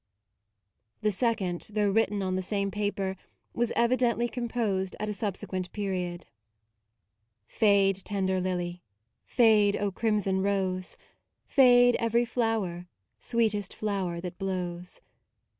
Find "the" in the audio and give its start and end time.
1.03-1.11, 2.35-2.41